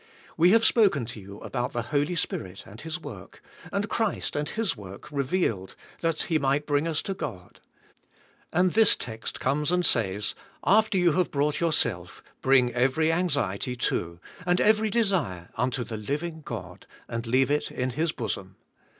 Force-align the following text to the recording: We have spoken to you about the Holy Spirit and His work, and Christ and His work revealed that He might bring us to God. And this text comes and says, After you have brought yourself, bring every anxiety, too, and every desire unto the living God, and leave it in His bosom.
We 0.35 0.49
have 0.49 0.65
spoken 0.65 1.05
to 1.05 1.21
you 1.21 1.37
about 1.41 1.73
the 1.73 1.83
Holy 1.93 2.15
Spirit 2.15 2.63
and 2.65 2.81
His 2.81 2.99
work, 2.99 3.39
and 3.71 3.87
Christ 3.87 4.35
and 4.35 4.49
His 4.49 4.75
work 4.75 5.11
revealed 5.11 5.75
that 5.99 6.23
He 6.23 6.39
might 6.39 6.65
bring 6.65 6.87
us 6.87 7.03
to 7.03 7.13
God. 7.13 7.59
And 8.51 8.71
this 8.71 8.95
text 8.95 9.39
comes 9.39 9.71
and 9.71 9.85
says, 9.85 10.33
After 10.63 10.97
you 10.97 11.11
have 11.11 11.29
brought 11.29 11.59
yourself, 11.59 12.23
bring 12.41 12.73
every 12.73 13.11
anxiety, 13.13 13.75
too, 13.75 14.19
and 14.43 14.59
every 14.59 14.89
desire 14.89 15.49
unto 15.53 15.83
the 15.83 15.97
living 15.97 16.41
God, 16.43 16.87
and 17.07 17.27
leave 17.27 17.51
it 17.51 17.69
in 17.69 17.91
His 17.91 18.11
bosom. 18.11 18.55